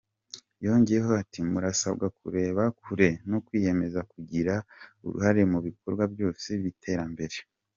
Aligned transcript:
Yongeyeho 0.65 1.11
ati 1.21 1.39
“Murasabwa 1.51 2.07
kureba 2.19 2.63
kure 2.81 3.09
no 3.29 3.37
kwiyemeza 3.45 3.99
kugira 4.11 4.53
uruhare 5.05 5.41
mu 5.51 5.59
bikorwa 5.67 6.03
byose 6.13 6.47
by’iterambere. 6.61 7.35